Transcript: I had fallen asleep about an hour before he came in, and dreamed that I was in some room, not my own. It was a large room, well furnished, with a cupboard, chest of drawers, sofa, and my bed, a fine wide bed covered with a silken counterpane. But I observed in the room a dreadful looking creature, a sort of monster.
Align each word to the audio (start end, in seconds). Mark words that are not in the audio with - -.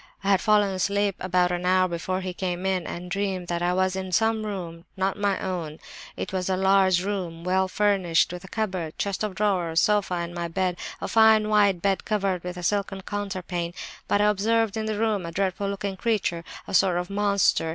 I 0.23 0.29
had 0.31 0.41
fallen 0.41 0.71
asleep 0.73 1.15
about 1.19 1.51
an 1.51 1.63
hour 1.63 1.87
before 1.87 2.21
he 2.21 2.33
came 2.33 2.65
in, 2.65 2.87
and 2.87 3.11
dreamed 3.11 3.49
that 3.49 3.61
I 3.61 3.71
was 3.75 3.95
in 3.95 4.11
some 4.11 4.47
room, 4.47 4.85
not 4.97 5.15
my 5.15 5.39
own. 5.39 5.77
It 6.17 6.33
was 6.33 6.49
a 6.49 6.57
large 6.57 7.03
room, 7.03 7.43
well 7.43 7.67
furnished, 7.67 8.33
with 8.33 8.43
a 8.43 8.47
cupboard, 8.47 8.97
chest 8.97 9.23
of 9.23 9.35
drawers, 9.35 9.79
sofa, 9.79 10.15
and 10.15 10.33
my 10.33 10.47
bed, 10.47 10.77
a 11.01 11.07
fine 11.07 11.49
wide 11.49 11.83
bed 11.83 12.03
covered 12.03 12.43
with 12.43 12.57
a 12.57 12.63
silken 12.63 13.01
counterpane. 13.01 13.75
But 14.07 14.21
I 14.21 14.25
observed 14.29 14.75
in 14.75 14.87
the 14.87 14.97
room 14.97 15.23
a 15.23 15.31
dreadful 15.31 15.69
looking 15.69 15.97
creature, 15.97 16.43
a 16.67 16.73
sort 16.73 16.97
of 16.97 17.11
monster. 17.11 17.69